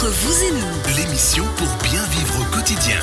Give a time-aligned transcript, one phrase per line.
[0.00, 2.98] Entre vous et nous, L'émission pour bien vivre au quotidien.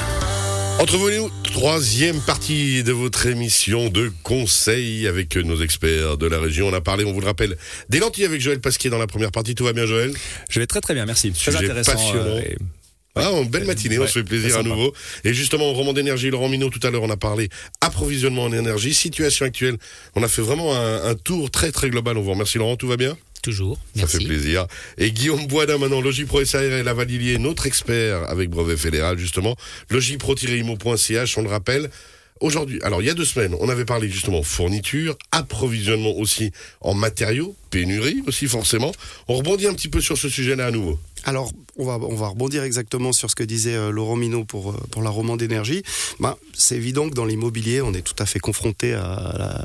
[0.79, 6.25] Entre vous et nous, troisième partie de votre émission de conseils avec nos experts de
[6.25, 6.69] la région.
[6.69, 7.55] On a parlé, on vous le rappelle,
[7.89, 9.53] des lentilles avec Joël Pasquier dans la première partie.
[9.53, 10.11] Tout va bien, Joël?
[10.49, 11.31] Je vais très très bien, merci.
[11.33, 11.91] Très Sujet intéressant.
[11.91, 12.37] passionnant.
[12.39, 12.57] et-
[13.13, 14.91] Ah, une belle matinée, on se fait plaisir très à nouveau.
[15.23, 18.51] Et justement, au roman d'énergie, Laurent Minot, tout à l'heure, on a parlé approvisionnement en
[18.53, 19.77] énergie, situation actuelle.
[20.15, 22.17] On a fait vraiment un, un tour très très global.
[22.17, 23.15] On vous remercie, Laurent, tout va bien?
[23.47, 23.79] Toujours.
[23.95, 24.67] Ça fait plaisir.
[24.97, 29.55] Et Guillaume Boisdin, maintenant, Logipro SARL Lavalilier, notre expert avec brevet fédéral, justement.
[29.89, 31.89] Logipro-imo.ch, on le rappelle.
[32.39, 36.51] Aujourd'hui, alors il y a deux semaines, on avait parlé justement fourniture, approvisionnement aussi
[36.81, 38.91] en matériaux, pénurie aussi forcément.
[39.27, 40.99] On rebondit un petit peu sur ce sujet-là à nouveau.
[41.25, 44.71] Alors, on va, on va rebondir exactement sur ce que disait euh, Laurent Minot pour,
[44.71, 45.83] euh, pour la roman d'énergie.
[46.19, 49.63] Ben, c'est évident que dans l'immobilier, on est tout à fait confronté à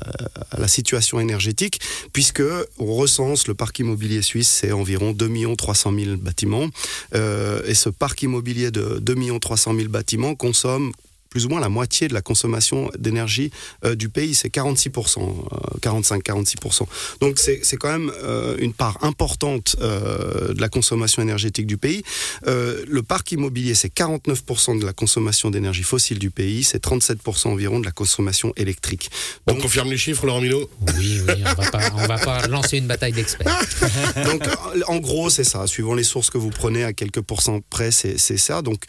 [0.58, 1.80] la, situation énergétique,
[2.12, 2.42] puisque
[2.78, 6.68] on recense le parc immobilier suisse, c'est environ 2 300 000 bâtiments.
[7.14, 10.92] Euh, et ce parc immobilier de 2 300 000 bâtiments consomme
[11.32, 13.50] plus ou moins la moitié de la consommation d'énergie
[13.86, 16.82] euh, du pays, c'est 46%, euh, 45-46%.
[17.22, 21.78] Donc c'est c'est quand même euh, une part importante euh, de la consommation énergétique du
[21.78, 22.02] pays.
[22.46, 27.48] Euh, le parc immobilier, c'est 49% de la consommation d'énergie fossile du pays, c'est 37%
[27.48, 29.10] environ de la consommation électrique.
[29.46, 32.46] On Donc- confirme les chiffres, Laurent Minot Oui, oui, on va pas, on va pas
[32.48, 33.58] lancer une bataille d'experts.
[34.26, 34.42] Donc,
[34.86, 35.66] en gros, c'est ça.
[35.66, 38.60] Suivant les sources que vous prenez, à quelques pourcents près, c'est c'est ça.
[38.60, 38.82] Donc,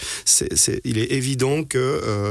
[0.83, 1.77] il est évident que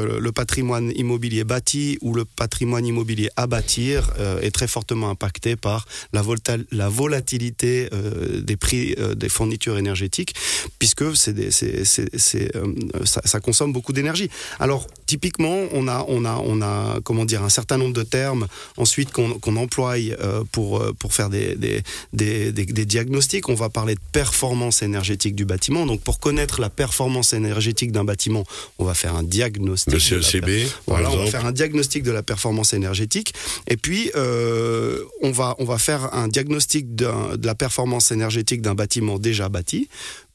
[0.04, 5.56] le patrimoine immobilier bâti ou le patrimoine immobilier à bâtir euh, est très fortement impacté
[5.56, 6.22] par la,
[6.70, 10.34] la volatilité euh, des prix euh, des fournitures énergétiques,
[10.78, 12.52] puisque c'est
[13.04, 14.30] ça, consomme beaucoup d'énergie.
[14.58, 17.00] Alors, typiquement, on a, on a, on a,
[17.42, 19.94] un certain nombre de termes ensuite qu'on qu'on emploie
[20.52, 23.48] pour faire des diagnostics.
[23.48, 25.86] On va parler de performance énergétique du bâtiment.
[25.86, 28.44] Donc, pour connaître la performance énergétique d'un bâtiment,
[28.78, 29.91] on va faire un diagnostic.
[29.92, 30.50] Le par
[30.86, 33.34] voilà, on va faire un diagnostic de la performance énergétique.
[33.68, 38.74] Et puis, euh, on, va, on va faire un diagnostic de la performance énergétique d'un
[38.74, 39.88] bâtiment déjà bâti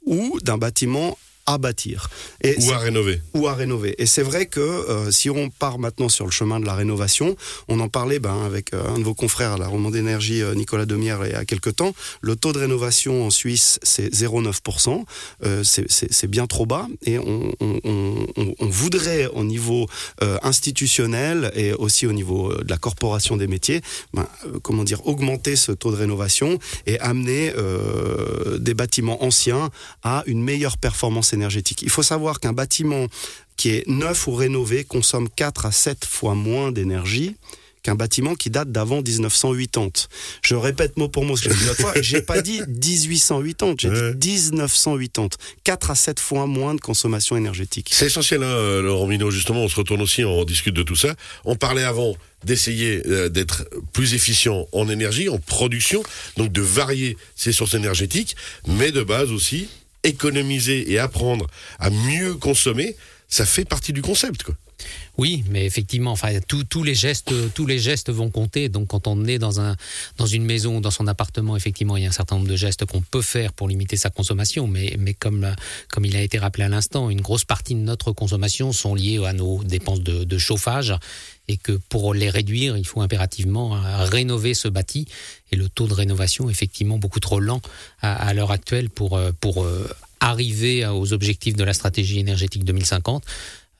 [0.05, 1.17] ou d'un bâtiment
[1.47, 2.09] à bâtir.
[2.43, 3.95] Et Ou à rénover ou à rénover.
[3.97, 7.35] Et c'est vrai que euh, si on part maintenant sur le chemin de la rénovation,
[7.69, 10.53] on en parlait ben, avec euh, un de vos confrères à la Roman d'énergie, euh,
[10.55, 11.93] Nicolas Demière, il y a quelques temps.
[12.21, 15.05] Le taux de rénovation en Suisse, c'est 0,9%.
[15.45, 16.87] Euh, c'est- bien trop bas.
[17.03, 19.87] Et on, on- on- on- on voudrait, au niveau
[20.43, 23.81] institutionnel et aussi au niveau de la corporation des métiers,
[24.13, 24.27] ben,
[24.61, 27.53] comment dire, augmenter ce taux de rénovation et amener
[28.59, 29.69] des bâtiments anciens
[30.03, 31.36] à une meilleure performance énergétique.
[31.81, 33.07] Il faut savoir qu'un bâtiment
[33.55, 37.35] qui est neuf ou rénové consomme 4 à 7 fois moins d'énergie
[37.83, 40.07] qu'un bâtiment qui date d'avant 1980.
[40.41, 43.75] Je répète mot pour mot ce que j'ai dit l'autre fois, j'ai pas dit 1880,
[43.79, 44.13] j'ai Ouais.
[44.15, 45.29] dit 1980.
[45.63, 47.89] 4 à 7 fois moins de consommation énergétique.
[47.91, 50.95] C'est essentiel, hein, euh, Laurent Minot, justement, on se retourne aussi, on discute de tout
[50.97, 51.15] ça.
[51.45, 56.03] On parlait avant d'essayer euh, d'être plus efficient en énergie, en production,
[56.35, 58.35] donc de varier ses sources énergétiques,
[58.67, 59.69] mais de base aussi,
[60.07, 61.47] économiser et apprendre
[61.79, 62.95] à mieux consommer,
[63.27, 64.55] ça fait partie du concept, quoi.
[65.17, 68.69] Oui, mais effectivement, enfin, tous les gestes, tous les gestes vont compter.
[68.69, 69.75] Donc, quand on est dans un,
[70.17, 72.55] dans une maison, ou dans son appartement, effectivement, il y a un certain nombre de
[72.55, 74.67] gestes qu'on peut faire pour limiter sa consommation.
[74.67, 75.55] Mais, mais comme,
[75.91, 79.19] comme il a été rappelé à l'instant, une grosse partie de notre consommation sont liées
[79.25, 80.93] à nos dépenses de, chauffage
[81.47, 85.07] et que pour les réduire, il faut impérativement rénover ce bâti.
[85.51, 87.61] Et le taux de rénovation est effectivement beaucoup trop lent
[88.01, 89.89] à, à l'heure actuelle pour, pour euh,
[90.19, 93.23] arriver aux objectifs de la stratégie énergétique 2050.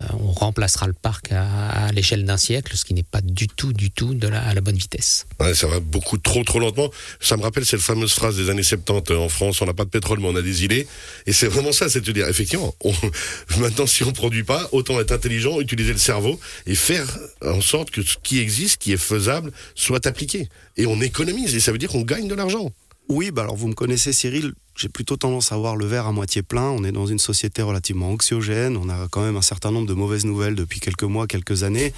[0.03, 3.47] Euh, on remplacera le parc à, à l'échelle d'un siècle, ce qui n'est pas du
[3.47, 5.25] tout, du tout de la, à la bonne vitesse.
[5.40, 6.91] Ouais, ça va beaucoup trop, trop lentement.
[7.19, 9.86] Ça me rappelle cette fameuse phrase des années 70 euh, en France, on n'a pas
[9.86, 10.88] de pétrole, mais on a des îlets.
[11.25, 12.94] Et c'est vraiment ça, c'est de dire, effectivement, on,
[13.57, 17.07] maintenant, si on produit pas, autant être intelligent, utiliser le cerveau et faire
[17.44, 20.47] en sorte que ce qui existe, ce qui est faisable, soit appliqué.
[20.78, 22.72] Et on économise, et ça veut dire qu'on gagne de l'argent.
[23.09, 26.12] Oui, bah alors vous me connaissez Cyril, j'ai plutôt tendance à voir le verre à
[26.12, 26.70] moitié plein.
[26.70, 28.78] On est dans une société relativement anxiogène.
[28.78, 31.94] On a quand même un certain nombre de mauvaises nouvelles depuis quelques mois, quelques années.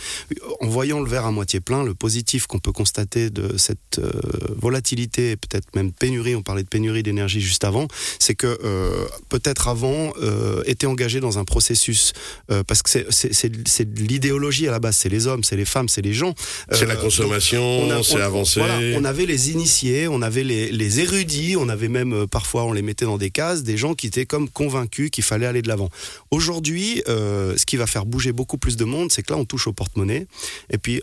[0.61, 4.09] En voyant le verre à moitié plein, le positif qu'on peut constater de cette euh,
[4.55, 7.87] volatilité, et peut-être même pénurie, on parlait de pénurie d'énergie juste avant,
[8.17, 12.13] c'est que euh, peut-être avant euh, était engagé dans un processus,
[12.51, 15.89] euh, parce que c'est- de l'idéologie à la base, c'est les hommes, c'est les femmes,
[15.89, 16.33] c'est les gens.
[16.71, 18.59] C'est la consommation, c'est avancé.
[18.59, 22.73] voilà, on avait les initiés, on avait les, les érudits, on avait même parfois on
[22.73, 25.67] les mettait dans des cases, des gens qui étaient comme convaincus qu'il fallait aller de
[25.67, 25.89] l'avant.
[26.31, 29.45] Aujourd'hui, euh, ce qui va faire bouger beaucoup plus de monde, c'est que là on
[29.45, 30.27] touche au porte-monnaie,
[30.69, 31.01] et puis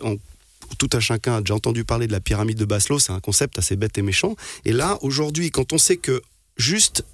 [0.77, 3.57] tout un chacun a déjà entendu parler de la pyramide de Maslow, c'est un concept
[3.57, 4.35] assez bête et méchant.
[4.65, 6.21] Et là, aujourd'hui, quand on sait que
[6.57, 7.05] juste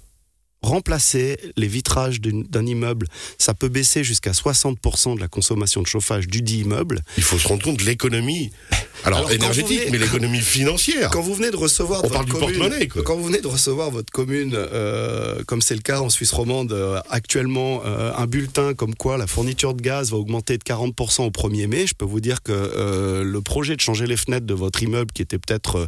[0.64, 3.06] remplacer les vitrages d'un immeuble,
[3.38, 7.00] ça peut baisser jusqu'à 60% de la consommation de chauffage du dit immeuble.
[7.16, 8.50] Il faut se rendre compte de l'économie.
[9.04, 11.10] Alors, énergétique, venez- mais l'économie financière.
[11.10, 13.02] Quand vous venez de recevoir On de parle votre du commune- quoi.
[13.02, 16.72] Quand vous venez de recevoir votre commune, euh, comme c'est le cas en Suisse romande
[16.72, 21.22] euh, actuellement, euh, un bulletin comme quoi la fourniture de gaz va augmenter de 40%
[21.26, 24.54] au 1er mai, je peux vous dire que le projet de changer les fenêtres de
[24.54, 25.86] votre immeuble, qui était peut-être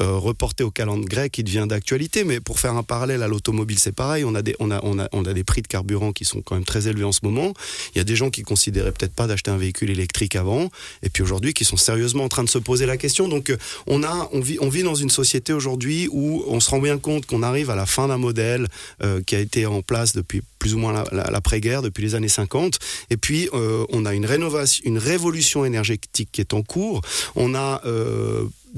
[0.00, 2.24] reporté au calendrier grec, il devient d'actualité.
[2.24, 4.15] Mais pour faire un parallèle à l'automobile, c'est pareil.
[4.24, 6.40] On a des, on a, on a, on a des prix de carburant qui sont
[6.42, 7.52] quand même très élevés en ce moment.
[7.94, 10.70] Il y a des gens qui considéraient peut-être pas d'acheter un véhicule électrique avant,
[11.02, 13.28] et puis aujourd'hui qui sont sérieusement en train de se poser la question.
[13.28, 16.70] Donc euh, on a, on vit, on vit dans une société aujourd'hui où on se
[16.70, 18.68] rend bien compte qu'on arrive à la fin d'un modèle
[19.02, 22.14] euh, qui a été en place depuis plus ou moins la- la- l'après-guerre, depuis les
[22.14, 22.78] années 50.
[23.10, 27.02] Et puis euh, on a une rénovation, une révolution énergétique qui est en cours.
[27.34, 27.80] On a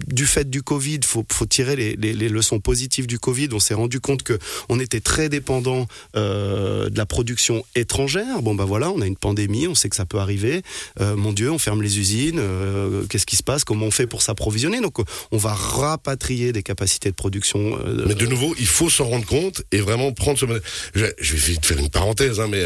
[0.06, 3.48] du fait du Covid, faut, faut tirer les, leçons positives du Covid.
[3.52, 5.86] On s'est rendu compte que on était très dépendant
[6.16, 8.42] euh, de la production étrangère.
[8.42, 10.62] Bon bah voilà, on a une pandémie, on sait que ça peut arriver.
[11.00, 12.38] Euh, mon Dieu, on ferme les usines.
[12.38, 13.64] euh, Qu'est-ce qui se passe?
[13.64, 14.80] Comment on fait pour s'approvisionner?
[14.80, 14.98] Donc
[15.30, 17.78] on va rapatrier des capacités de production.
[18.06, 20.46] Mais de nouveau, il faut s'en rendre compte et vraiment prendre ce.
[20.94, 22.62] Je, je vais vite faire une parenthèse, hein, mais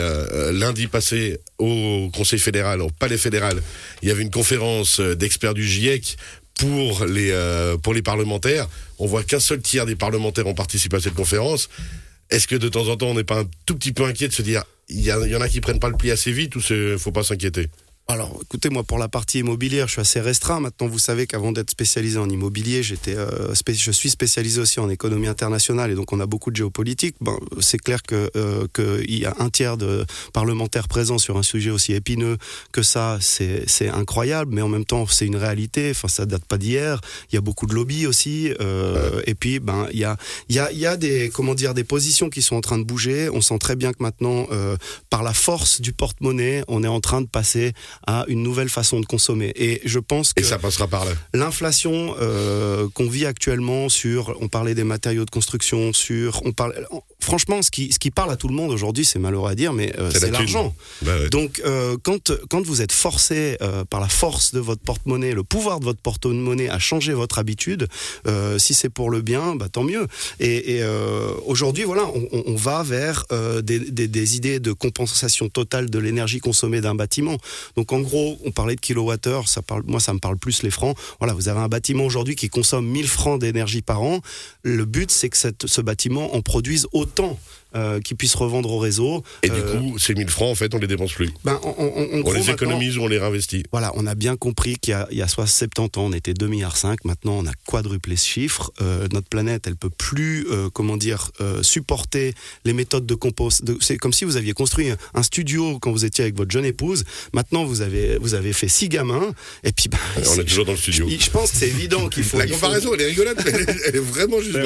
[0.53, 3.63] lundi passé au Conseil fédéral, au Palais fédéral,
[4.03, 6.17] il y avait une conférence d'experts du GIEC
[6.59, 8.69] pour les euh, pour les parlementaires.
[8.99, 11.69] On voit qu'un seul tiers des parlementaires ont participé à cette conférence.
[12.31, 14.33] Est-ce que de temps en temps, on n'est pas un tout petit peu inquiet de
[14.33, 16.61] se dire, il y, en a qui prennent pas le pli assez vite ou
[16.99, 17.69] faut pas s'inquiéter?
[18.09, 20.61] Alors, écoutez, moi, pour la partie immobilière, je suis assez restreint.
[20.61, 25.29] Maintenant, vous savez qu'avant d'être spécialisé en immobilier, euh, je suis spécialisé aussi en économie
[25.29, 27.15] internationale et donc on a beaucoup de géopolitique.
[27.21, 31.43] Ben, c'est clair que euh, qu'il y a un tiers de parlementaires présents sur un
[31.43, 32.39] sujet aussi épineux
[32.73, 35.91] que ça, c'est, incroyable, mais en même temps, c'est une réalité.
[35.93, 37.01] Enfin, ça date pas d'hier.
[37.31, 40.17] Il y a beaucoup de lobbies aussi, euh, et puis, ben, il y a,
[40.49, 43.31] y a, y a des, comment dire, des positions qui sont en train de bouger.
[43.31, 44.77] On sent très bien que maintenant, euh,
[45.09, 47.73] par la force du porte-monnaie, on est en train de passer
[48.07, 49.53] à une nouvelle façon de consommer.
[49.57, 51.13] Et je pense que Et ça passera par là.
[51.35, 56.87] l'inflation euh, qu'on vit actuellement sur, on parlait des matériaux de construction, sur, on parle,
[57.21, 59.73] franchement, ce qui, ce qui parle à tout le monde aujourd'hui, c'est malheureux à dire,
[59.73, 60.75] mais euh, C'est l'argent.
[61.03, 61.29] Bah ouais.
[61.29, 65.43] Donc, euh, quand, quand vous êtes forcé euh, par la force de votre porte-monnaie, le
[65.43, 67.89] pouvoir de votre porte-monnaie à changer votre habitude,
[68.59, 70.07] si c'est pour le bien, bah, tant mieux.
[70.41, 70.85] Et, et,
[71.47, 73.25] aujourd'hui, voilà, on, va vers
[73.63, 77.37] des, des- des idées de compensation totale de l'énergie consommée d'un bâtiment.
[77.77, 80.71] Donc, en gros, on parlait de kilowattheure, ça parle, moi, ça me parle plus les
[80.71, 80.97] francs.
[81.19, 84.21] Voilà, vous avez un bâtiment aujourd'hui qui consomme 1000 francs d'énergie par an.
[84.63, 87.39] Le but, c'est que ce bâtiment en produise autant.
[87.75, 89.23] Euh, qu'il puisse revendre au réseau.
[89.43, 91.31] Et du Euh, coup, ces 1000 francs, en fait, on les dépense plus.
[91.45, 93.65] ben, en- en- en On les économise ou on les réinvestit.
[93.73, 96.13] voilà, on a bien compris qu'il y a, il y a soit 70 ans, on
[96.13, 96.77] était 2,5 milliards.
[97.05, 98.71] Maintenant, on a quadruplé ce chiffre.
[98.81, 101.31] Euh, notre planète, elle peut plus, euh, comment dire,
[101.63, 102.35] supporter
[102.65, 103.65] les méthodes de compost.
[103.65, 106.65] de- C'est comme si vous aviez construit un, studio quand vous étiez avec votre jeune
[106.65, 107.05] épouse.
[107.33, 109.33] Maintenant, vous avez, vous avez fait six gamins.
[109.65, 109.99] Et puis, ben,
[110.29, 111.07] on est toujours dans le studio.
[111.09, 112.39] je, je pense que c'est évident qu'il faut.
[112.39, 114.59] La faut- comparaison, elle est rigolote, mais elle est, elle est vraiment juste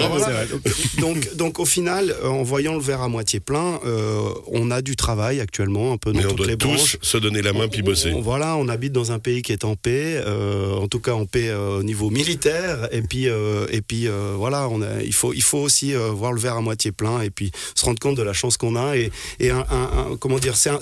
[0.99, 4.97] donc, donc, au final, en voyant le verre à moitié plein, euh, on a du
[4.97, 6.99] travail actuellement, un peu dans Mais on toutes doit les branches.
[7.01, 8.13] tous se donner la main puis bosser.
[8.13, 11.13] On- Voilà, on habite dans un pays qui est en paix, euh, en tout cas
[11.13, 12.89] en paix euh, au niveau militaire.
[12.93, 16.57] Et puis, et puis voilà, on a, il faut, il faut aussi voir le verre
[16.57, 19.11] à moitié plein et puis se rendre compte de la chance qu'on a et,
[19.41, 20.81] et un, un- un- comment dire, c'est un-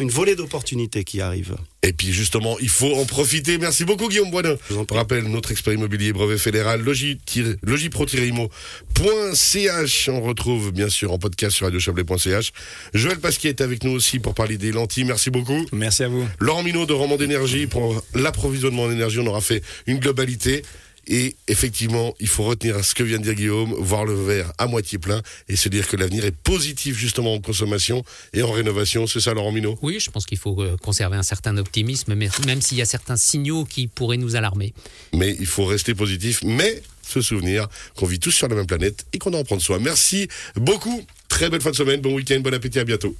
[0.00, 1.56] une volée d'opportunités qui arrive.
[1.84, 3.58] Et puis justement, il faut en profiter.
[3.58, 4.56] Merci beaucoup Guillaume Boisdin.
[4.68, 7.18] Je vous en rappelle notre expert immobilier brevet fédéral logi-
[7.62, 10.08] logipro-imo.ch.
[10.08, 12.52] On retrouve bien sûr en podcast sur radiochablais.ch.
[12.94, 15.04] Joël Pasquier est avec nous aussi pour parler des lentilles.
[15.04, 15.64] Merci beaucoup.
[15.72, 16.26] Merci à vous.
[16.40, 19.18] Laurent Minot de Roman d'énergie pour l'approvisionnement en énergie.
[19.20, 20.62] On aura fait une globalité.
[21.08, 24.68] Et effectivement, il faut retenir ce que vient de dire Guillaume, voir le verre à
[24.68, 29.06] moitié plein et se dire que l'avenir est positif justement en consommation et en rénovation.
[29.08, 29.76] C'est ça, Laurent Minot?
[29.82, 33.16] Oui, je pense qu'il faut euh, conserver un certain optimisme, même s'il y a certains
[33.16, 34.74] signaux qui pourraient nous alarmer.
[35.12, 36.82] mais il faut rester positif, mais
[37.12, 39.78] se souvenir qu'on vit tous sur la même planète et qu'on doit en prendre soin.
[39.78, 41.04] Merci beaucoup.
[41.32, 43.10] Très belle fin de semaine, bon week-end, bon appétit, à bientôt.